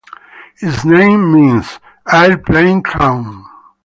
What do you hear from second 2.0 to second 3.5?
"Airplane crown".